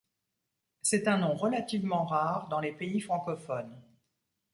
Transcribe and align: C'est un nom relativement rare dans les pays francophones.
C'est 0.81 1.07
un 1.07 1.19
nom 1.19 1.35
relativement 1.35 2.05
rare 2.05 2.47
dans 2.49 2.59
les 2.59 2.71
pays 2.71 3.01
francophones. 3.01 3.79